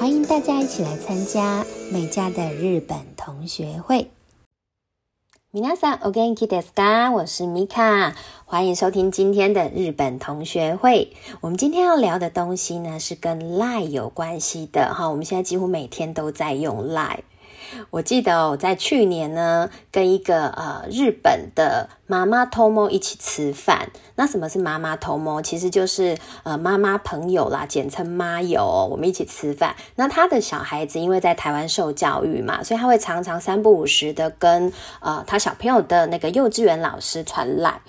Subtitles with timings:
[0.00, 4.10] 欢迎大家一起来参加美家的日本同学会。
[5.52, 7.10] 皆さんお元気ですか？
[7.10, 11.12] 我是米卡，欢迎收听今天的日本同学会。
[11.40, 15.08] 我们今天要聊的东西呢，是跟 Line 有关系的哈。
[15.08, 17.20] 我们现在几乎每天都在用 Line。
[17.89, 23.89] 我记得我在去年呢，跟一个呃日本的妈妈偷摸一起吃饭。
[24.15, 25.41] 那什么是妈妈偷摸？
[25.41, 28.87] 其实就是呃妈妈朋友啦，简称妈友。
[28.91, 29.75] 我们一起吃饭。
[29.95, 37.81] 那他的小孩子因为在台湾受教育嘛，所以他会常常三不五时的跟呃他小朋友的那个幼稚园老师传来。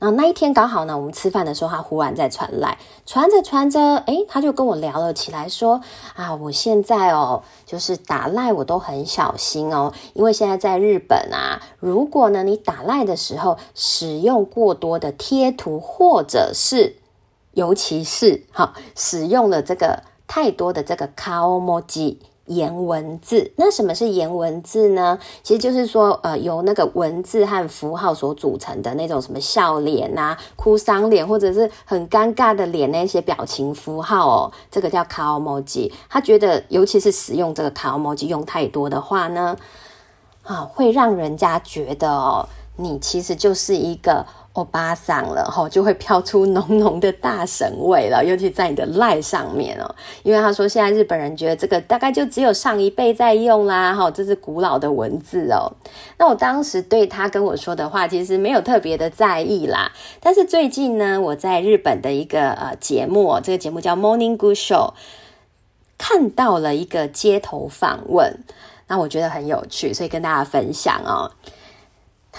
[0.00, 5.82] 然后那一天刚好呢，我们吃饭的时候，他忽然在传来，传着传着，诶，他就跟我聊了起来，说
[6.14, 16.96] 啊，我现在哦，就是打赖我都很小心哦，因为现在在日本啊，如果呢你打赖的时候使用过多的贴图，或者是
[17.52, 22.18] 尤其是哈，使用了这个太多的这个卡欧摩吉。
[22.50, 25.16] 颜文字，那什么是颜文字呢？
[25.42, 39.56] 其实就是说，呃，由那个文字和符号所组成的那种什么笑脸啊、哭丧脸，或者是很尴尬的脸那些表情符号哦，这个叫卡 m o j i 他觉得，尤其是使用这个卡 m o j i 用太多的话呢，
[40.42, 42.48] 啊，会让人家觉得哦，
[42.80, 44.26] 你其实就是一个。
[44.54, 49.94] 欧巴桑了哈，就会飘出浓浓的大神味了， 尤其在你的赖上面哦。
[50.24, 55.70] 因为他说现在日本人觉得这个大概就只有上一辈在用啦，哈，这是古老的文字哦。
[56.18, 59.92] 那我当时对他跟我说的话，其实没有特别的在意啦。
[60.18, 64.94] 但是最近呢，我在日本的一个呃节目，这个节目叫 Morning Good Show，
[65.96, 68.40] 看到了一个街头访问，
[68.88, 71.30] 那我觉得很有趣，所以跟大家分享哦。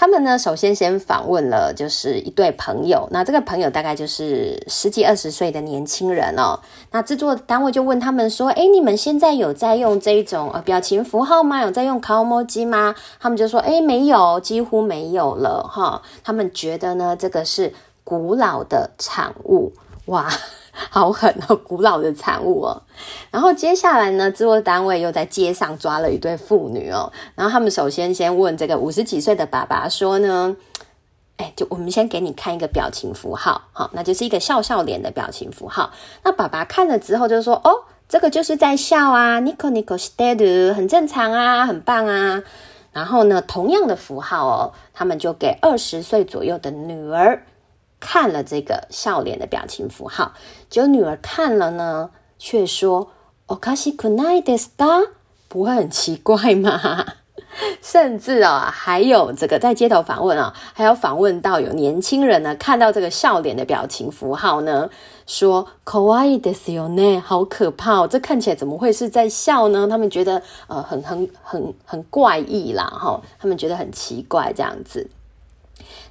[0.02, 3.06] 他们呢，首先先访问了，就是一对朋友。
[3.12, 6.58] 那这个朋友大概就是十几二十岁的年轻人哦。
[6.90, 11.62] 那制作单位就问他们说：“哎，你们现在有在用这一种呃表情符号吗？
[11.62, 17.72] 有在用卡 o 机吗？”他们就说：“哎，没有，几乎没有了。”哈，他们觉得呢，这个是
[18.02, 19.72] 古老的产物。
[20.06, 20.28] 哇！
[20.72, 22.82] 好狠哦，古老的产物哦。
[23.30, 27.12] 然后接下来呢，制作单位又在街上抓了一对妇女哦。
[27.34, 30.56] 然后他们首先先问这个五十几岁的爸爸说呢
[31.36, 35.92] ：“哎，就我们先给你看一个表情符号，好，那就是一个笑笑脸的表情符号。
[36.24, 42.42] 那爸爸看了之后就说：哦，这个就是在笑啊，nico nico s t e a d 很正常啊，很棒啊。
[42.92, 47.44] 然后呢，同样的符号哦，他们就给二十岁左右的女儿。”
[48.01, 50.33] 看了这个笑脸的表情符号，
[50.69, 53.07] 结果女儿看了呢，却说“
[53.47, 55.09] おかしくないですか？”
[55.49, 57.05] 不会很奇怪吗？
[57.81, 64.89] 甚至啊，还有这个在街头访问啊，还有访问到有年轻人呢，看到这个笑脸的表情符号呢，
[65.25, 69.87] 说“可愛いですよね”，好可怕，这看起来怎么会是在笑呢？
[69.87, 75.09] 他们觉得呃很很很很怪异啦，哈，他们觉得很奇怪这样子。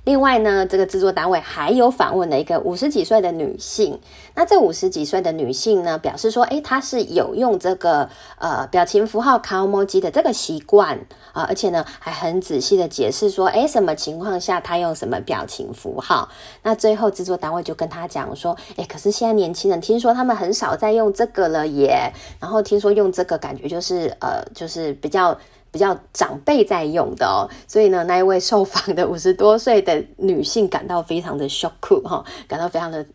[0.04, 4.00] 另外呢，这个制作单位还有访问了一个五十几岁的女性。
[4.34, 10.98] 那这五十几岁的女性呢，表示说，诶，她是有用这个呃表情符号卡 o 机的这个习惯
[11.34, 16.28] 啊，而且呢，还很仔细的解释说，诶，什么情况下她用什么表情符号。
[16.64, 22.12] 那最后制作单位就跟她讲说，诶，可是现在年轻人听说他们很少在用这个了耶。
[22.40, 25.38] 然后听说用这个感觉就是呃，就是比较。
[25.72, 33.06] 比较长辈在用的哦，所以呢，那一位受访的五十多岁的女性感到非常的 shock 哈，感到非常的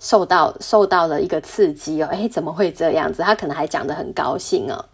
[0.00, 3.22] 受到受到了一个刺激哦，诶，怎么会这样子？
[3.22, 4.84] 她可能还讲得很高兴哦。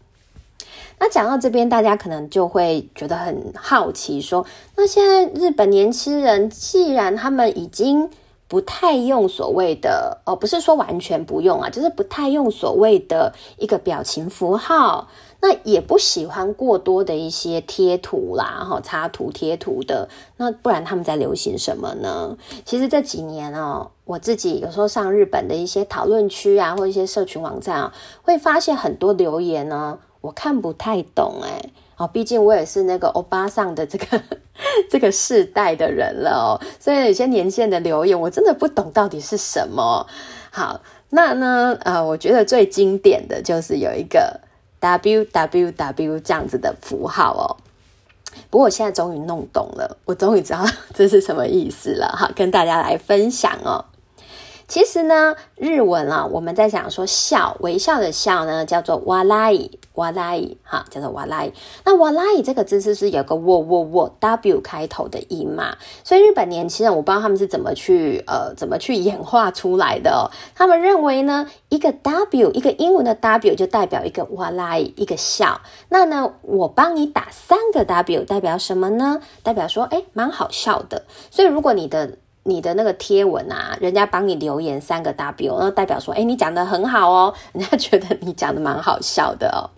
[1.00, 4.44] 那讲到这边，大家可能就会觉得很好奇，说
[4.76, 8.10] 那现在日本年轻人既然他们已经
[8.48, 15.08] 不太用所谓的哦，不是说完全不用啊，就是不太用所谓的一个表情符号。
[15.40, 20.08] 那也不喜欢过多的一些贴图啦，哈，插图贴图的。
[20.36, 22.36] 那不然他们在流行什么呢？
[22.64, 31.70] 其实这几年哦，我自己有时候上日本的一些讨论区啊，或一些社群网站啊，会发现很多留言呢，我看不太懂哎。
[31.96, 34.20] 哦，毕竟我也是那个欧巴上的这个
[34.90, 40.04] 这个世代的人了哦，所以有些年限的留言，我真的不懂到底是什么。
[40.50, 40.80] 好，
[41.10, 44.40] 那呢，呃，我觉得最经典的就是有一个。
[44.80, 47.56] W w w 这样子的符号哦，
[48.50, 50.64] 不过我现在终于弄懂了，我终于知道
[50.94, 53.84] 这是什么意思了哈，跟大家来分享哦。
[54.68, 61.52] 其实呢，日文啊，我们在讲说笑，微笑的笑呢，叫做哇啦伊，哇啦伊，哈，叫做哇啦伊。
[61.86, 65.74] 那哇啦伊这个字是是有个喔喔喔 w 开头的音嘛？
[66.04, 70.30] 所以日本年轻人，我不知道他们是怎么去呃怎么去演化出来的。
[70.54, 75.62] 他们认为呢，一个 w 一个英文的 w 就代表一个哇啦伊，一个笑。
[75.88, 79.22] 那呢，我帮你打三个 w 代表什么呢？
[79.42, 81.04] 代表说，哎，蛮好笑的。
[81.30, 89.68] 所以如果你的你的那个贴文啊，人家帮你留言三个 W，那代表说，哎，你讲的很好哦， 人家觉得你讲的蛮好笑的哦。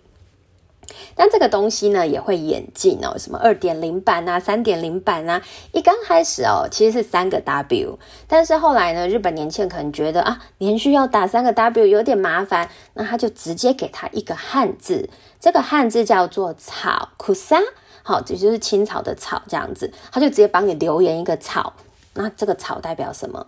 [1.15, 5.41] 但这个东西呢，也会演进哦，什么二点零版啊，三点零版啊，
[5.73, 15.09] 一刚开始哦，其实是三个 W，但是后来呢，日本年轻人可能觉得啊，连续要打三个 W 有点麻烦，那他就直接给他一个汉字，
[15.41, 17.59] 这个汉字叫做草库沙，
[18.03, 21.73] 好，这就是青草的草这样子，他就直接帮你留言一个草。
[22.13, 23.47] 那这个草代表什么？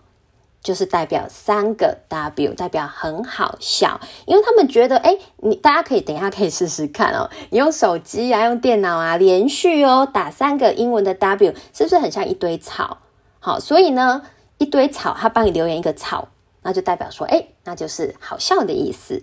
[0.62, 12.96] 就是代表三个 W，代表很好笑，因为他们觉得，哎，你大家可以等一下可以试试看哦，你用手机啊，用电脑啊，连续哦打三个英文的 W，是不是很像一堆草？
[13.40, 14.22] 好，所以呢，
[14.56, 16.28] 一堆草，他帮你留言一个草，
[16.62, 19.22] 那就代表说，哎，那就是好笑的意思。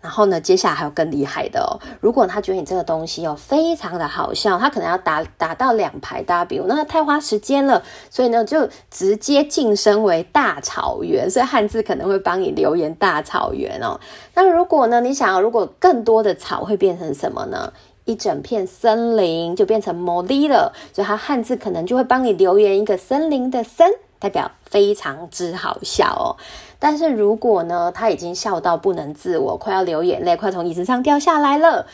[0.00, 1.76] 然后呢，接下来还有更厉害的哦。
[2.00, 11.30] 如果他觉得你这个东西哦非常的好笑，他可能要打打到两排 W，那太花时间了，所以呢就直接晋升为大草原。
[11.30, 14.00] 所以汉字可能会帮你留言大草原哦。
[14.34, 17.72] 那如果呢你想要，如果更多的草会变成什么呢？
[18.06, 23.92] 一整片森林就变成摩利了，所以它汉字可能就会帮你留言一个森林的森。
[24.20, 26.36] 代表非常之好笑哦，
[26.78, 31.86] 但是如果呢，他已经笑到不能自我，快要流眼泪，快从椅子上掉下来了，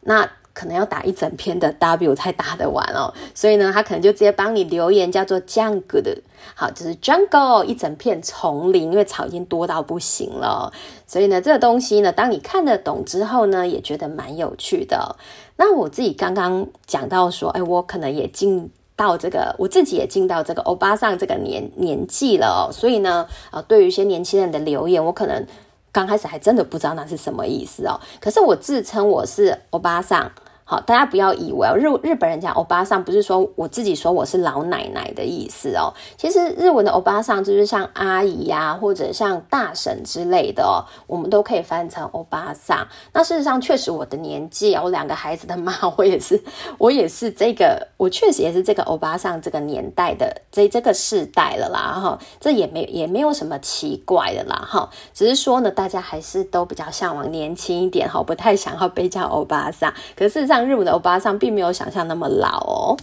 [0.00, 3.12] 那可能要打一整篇的 W 才打得完哦。
[3.34, 6.16] 所以呢，他可能就直接帮你留言，叫做 jungle 的，
[6.54, 10.72] 好，就是 jungle 一整片丛林，因为草已经多到不行了。
[11.06, 15.16] 所以呢，这个东西呢，当你看得懂之后呢，也觉得蛮有趣的。
[15.56, 18.70] 那我自己刚刚讲到说，哎，我可能也进。
[18.98, 25.46] 到这个，我自己也进到这个欧巴桑这个年年纪了哦，所以呢，呃，对于一些年轻人的留言，我可能
[25.92, 28.00] 刚开始还真的不知道那是什么意思哦。
[28.20, 30.32] 可是我自称我是欧巴桑。
[30.70, 35.94] 好，大家不要以为哦，日日本人讲欧巴桑不是说我自己说我是老奶奶的意思哦。
[36.18, 42.86] 其实日文的欧巴桑就是像阿姨呀，或者像大婶之类的哦，我们都可以翻成欧巴桑。
[43.14, 46.38] 那事实上，确实我的年纪啊，我两个孩子的妈，我也是，
[46.76, 52.18] 我也是这个，我确实也是这个欧巴桑这个年代的这这个世代了啦哈。
[52.38, 59.90] 这也没也没有什么奇怪的啦哈，只是说呢，大家还是都比较向往年轻一点哈，不太想要被叫欧巴桑。
[60.14, 60.57] 可事实上。
[60.66, 62.96] 日本的欧巴桑并没有想象那么老哦。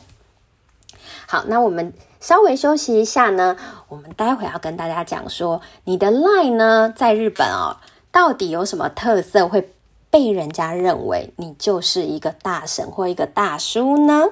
[1.27, 3.57] 好，那我们稍微休息一下呢。
[3.87, 7.77] 我们待会要跟大家讲说，你的 line 呢，在日本哦，
[8.11, 9.73] 到底有什么特色会
[10.09, 14.25] 被人家认为你就是一个大神或一个大叔呢？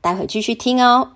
[0.00, 1.12] 待会继续听哦。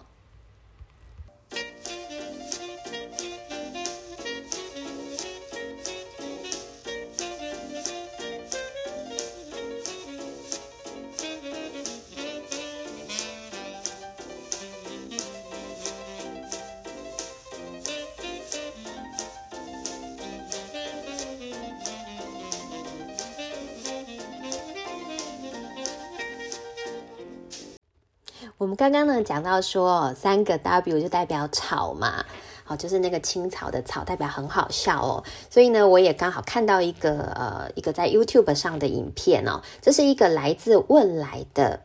[28.63, 32.25] 我们刚刚呢讲到说，三个 W 就代表草嘛，
[32.63, 35.25] 好，就是那个青草的草，代表很好笑哦。
[35.51, 41.81] 所以呢，我也刚好看到一个呃一个在 YouTube 上的影片哦，这是一个来自问来的。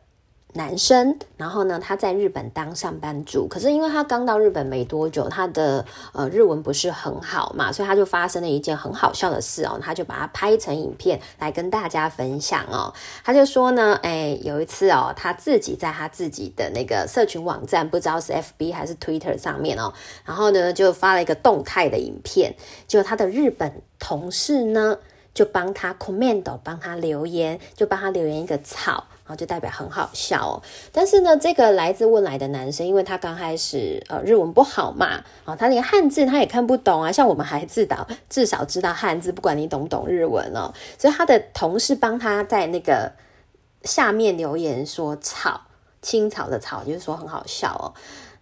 [0.54, 12.92] 男生，然后呢，他在日本当上班族，可是因为他刚到日本没多久，他的呃日文不是很好嘛，所以他就发生了一件很好笑的事哦，他就把它拍成影片来跟大家分享哦。
[13.22, 19.92] 他就说呢，哎，有一次哦，他自己在他自己的那个社群网站，不知道是 FB 还是 Twitter 上面哦，
[20.24, 22.54] 然后呢就发了一个动态的影片，
[22.88, 24.98] 就他的日本同事呢
[25.34, 29.04] 就帮他 comment，帮他留言，就帮他留言一个草。
[29.28, 43.12] 然后就代表很好笑哦，但是呢，这个来自汶来的男生，因为他刚开始呃日文不好嘛，啊，他连汉字他也看不懂啊，像我们还至少至少知道汉字，不管你懂不懂日文哦，所以他的同事帮他在那个
[43.82, 45.60] 下面留言说“草
[46.00, 47.92] 青草”的“草”，就是说很好笑哦。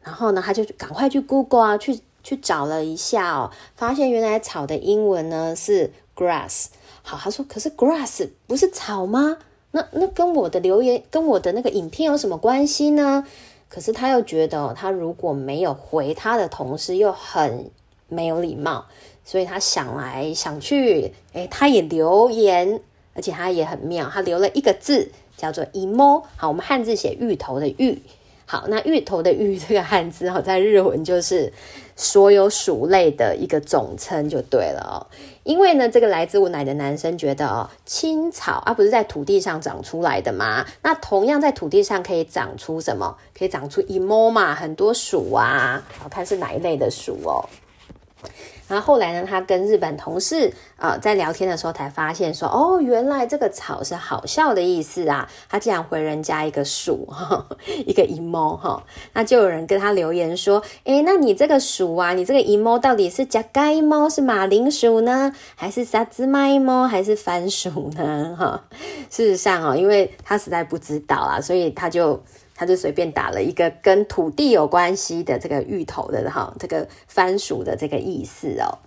[0.05, 6.67] 然后呢，他就赶快去 Google 啊，去去找了一下哦，发现原来草的英文呢是 grass。
[7.09, 9.39] 好，他说可是 grass 不是草吗？
[9.71, 13.25] 那那跟我的留言跟我的那个影片有什么关系呢？
[13.69, 17.71] 可是他又觉得，他如果没有回他的同事，又很
[18.09, 18.87] 没有礼貌，
[19.25, 22.81] 所以他想来想去，诶，他也留言，
[23.15, 26.25] 而且他也很妙，他留了一个字叫做 “emo”。
[26.35, 28.03] 好，我们汉字写芋头的芋。
[28.47, 31.53] 好，那芋头的芋这个汉字好，在日文就是
[31.97, 34.97] 所有鼠类的一个总称就对了哦。
[35.43, 40.65] 因为呢，这个来自我奶的男生觉得哦，青草啊不是在土地上长出来的吗？
[40.83, 43.17] 那同样在土地上可以长出什么？
[43.37, 47.45] 可以长出 emo 嘛，很多鼠啊，好看是哪一类的鼠哦。
[48.69, 55.29] 然后后来呢，他跟日本同事呃在聊天的时候才发现说，哦，原来这个草是好笑的意思啊。
[55.49, 57.09] 他竟然回人家一个鼠，
[57.87, 58.83] 一个 emo 哈。
[59.13, 68.35] 那就有人跟他留言说，诶，那你这个鼠啊，你这个 emo 到底是加盖猫是马铃薯呢，还是沙子麦猫，还是番薯呢？
[68.37, 68.65] 哈，
[69.09, 72.21] 事实上哦，因为他实在不知道啊，所以他就。
[72.57, 78.79] 他就随便打了一个跟土地有关系的这个芋头的哈，这个番薯的这个意思哦。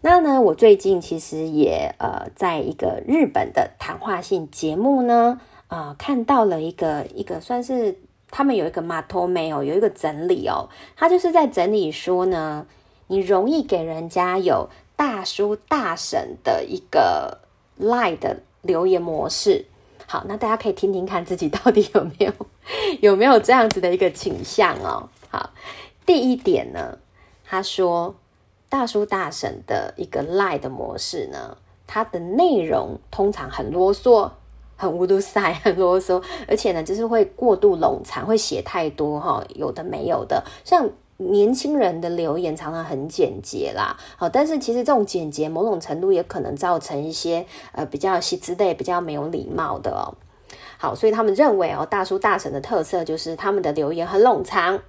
[0.00, 7.98] 那呢，我最近其实也呃，在一个日本的谈话性节目呢，啊，看到了一个一个算是
[8.30, 12.66] 他们有一个马托梅哦，有一个整理哦，他就是在整理说呢，
[13.08, 17.38] 你容易给人家有大叔大婶的一个
[17.76, 19.64] 赖的留言模式。
[20.10, 22.32] 好，那大家可以听听看自己到底有没有
[23.02, 25.06] 有没有这样子的一个倾向哦。
[25.28, 25.50] 好，
[26.06, 26.96] 第一点呢，
[27.44, 28.14] 他说
[28.70, 34.30] 大叔大婶的一个赖的模式呢，它的内容通常很啰嗦，
[34.76, 40.88] 很乌都塞，很啰嗦，而且呢，就是会过度冗长，会写太多哈，有的没有的，像。
[41.18, 50.14] 年轻人的留言常常很简洁啦，好，但是其实这种简洁某种程度也可能造成一些呃比较细枝类、比较没有礼貌的哦。
[50.78, 54.80] 好，所以他们认为哦，大叔大婶的特色就是他们的留言很冗长，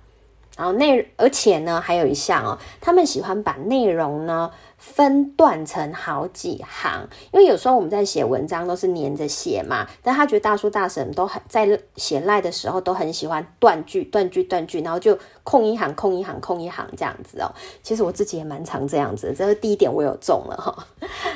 [0.60, 4.51] 然后内而且呢还有一项哦，他们喜欢把内容呢。
[4.82, 9.86] 分段成好几行，因为有时候我们在写文章都是连着写嘛。
[10.01, 17.51] 但他觉得大叔大婶都很在写赖的时候都很喜欢断句、断句、断句，然后就空一行、空一行、空一行这样子哦。
[17.84, 20.88] 其实我自己也蛮常这样子，这是第一点我有中了哈。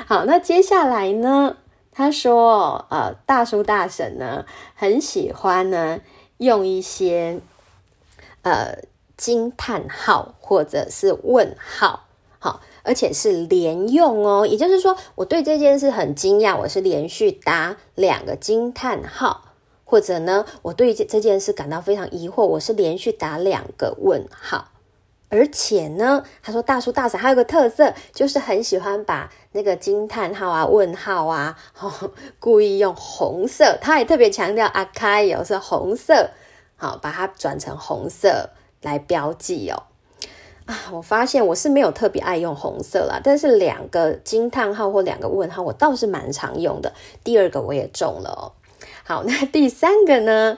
[0.06, 1.54] 好，那接下来呢？
[1.92, 6.00] 他说，呃，大叔大婶呢很喜欢呢
[6.38, 7.38] 用一些
[8.40, 8.78] 呃
[9.16, 12.04] 惊叹号或者是问号，
[12.38, 12.60] 好。
[12.86, 19.54] 而且是连用哦，也就是说，我对这件事很惊讶，我是连续打两个惊叹号，
[19.86, 24.68] 或者呢，我对这这件事感到非常疑惑，我是连续打两个问号。
[25.30, 31.56] 而且呢，他说大叔大婶还有个特色，就是很喜欢把那个惊叹号啊、问号啊，
[32.38, 36.28] 故意用红色，他也特别强调阿开有是红色，
[36.76, 38.50] 好，把它转成红色
[38.84, 39.82] 来标记哦。
[40.66, 46.94] 啊，我发现我是没有特别爱用红色啦，但是两个惊叹号或两个问号，我倒是蛮常用的。
[47.22, 48.42] 第二个我也中了哦。
[49.02, 50.56] 好， 那第三个呢？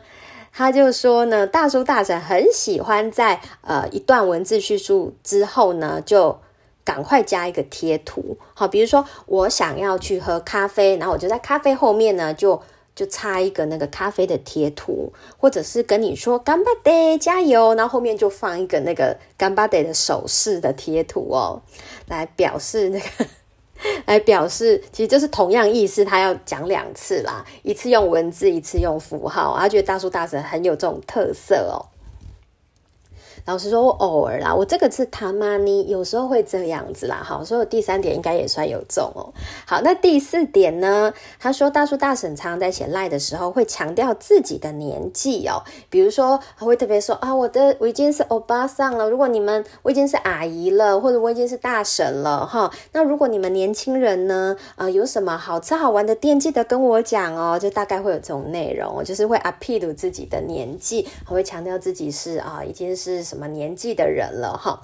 [0.53, 6.39] 他就说呢，大叔大婶很喜欢在呃一段文字叙述之后呢，就
[6.85, 8.39] 赶快加一个贴图。
[8.55, 12.63] 好，比如说我想要去喝咖啡，然后我就在咖啡后面呢就。
[12.97, 21.61] 就插一个那个咖啡的贴图，或者是跟你说干巴爹加油，然后后面就放一个那个干巴爹的手势的贴图哦，
[22.09, 23.07] 来表示那个，
[24.07, 31.77] 来表示其实就是同样意思，他要讲两次啦，一次用文字，一次用符号，他觉得大叔大婶很有这种特色哦。
[33.47, 37.23] 老实说，我偶尔啦，我这个是他妈尼，有时候会这样子啦。
[37.25, 39.33] 好，所以第三点应该也算有中哦。
[39.65, 41.15] 好，那第四点呢？
[41.39, 49.09] 他说大叔大婶常常在写赖的时候会强调自己的年纪哦，比如说他会特别说啊，我的我已经是欧巴桑了。
[49.09, 52.69] 如果你们我已经是阿姨了，或者我已经是大婶了哈。
[52.91, 57.57] 那如果你们年轻人呢，啊，有什么好吃好玩的店，记得跟我讲哦。
[57.57, 63.36] 就大概会有这种内容，就是会 appeal 自己的年纪，还会强调自己是啊，已经是什。
[63.37, 64.81] 什么年纪的人了哈？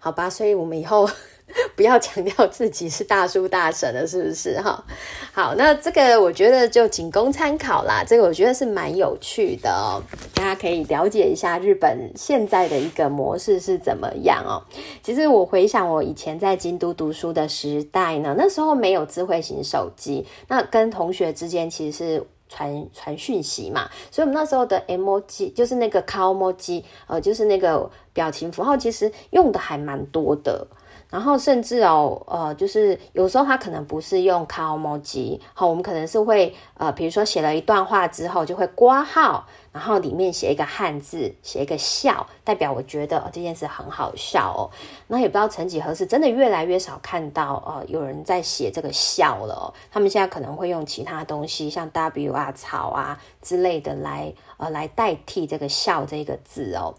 [0.00, 1.08] 好吧，所以我们以后
[1.76, 4.84] 不要强调自己是大叔大婶了，是不是哈？
[5.32, 8.02] 好，那这个我觉得就仅供参考啦。
[8.04, 10.02] 这个我觉得是蛮有趣的哦，
[10.34, 14.58] 大家可以了解一下日本现在的一个模式是怎么样哦。
[15.00, 22.26] 其实我回想我以前在京都读书的时代呢，那时候没有智慧型手机，那跟同学之间其实是。
[22.52, 30.66] 传传讯息嘛，所以我们那时候的 emoji 就是那个 c o emoji，呃，就是那个表情符号，其实用的还蛮多的。
[31.08, 44.68] 然后甚至哦，呃，就是有时候他可能不是用卡 o 机，好，我们可能是会呃，比如说写了一段话之后，就会挂号，然后里面写一个汉字，写一个笑，代表我觉得这件事很好笑哦。
[45.08, 49.72] 那也不知道曾几何时，真的越来越少看到呃有人在写这个笑了。
[49.90, 56.94] 他们现在可能会用其他东西，像 W 啊、草啊之类的来呃来代替这个笑这个字哦。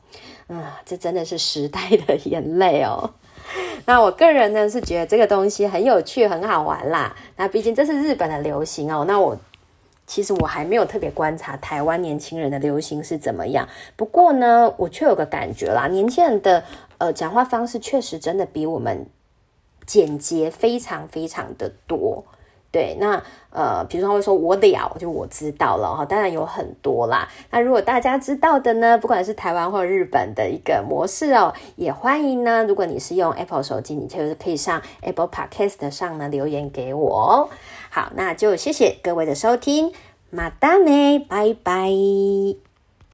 [0.48, 3.12] 嗯，这真的是时代的眼泪哦。
[3.86, 7.15] 那我个人呢是觉得这个东西很有趣、很好玩啦。
[7.36, 9.03] 那毕竟这是日本的流行哦。
[9.06, 9.38] 那我
[10.05, 13.67] 其实我还没有特别观察台湾年轻人的流行是怎么样。
[13.95, 16.63] 不过呢，我却有个感觉啦，年轻人的
[16.98, 19.05] 呃讲话方式确实真的比我们
[19.86, 22.25] 简洁非常非常的多。
[22.74, 26.03] 对，那呃，比如说会说我了，就我知道了哈。
[26.03, 27.30] 当然有很多啦。
[27.51, 32.63] 那如果大家知道的呢，不管是台湾或日本的一个模式哦，也欢迎呢。
[32.63, 37.50] 如果你是用 Apple 手机，你就是可以上 Apple Podcast 上呢留言给我哦。
[37.92, 39.94] 好，那就谢谢各位的收听，
[40.32, 42.73] 马达呢，拜拜。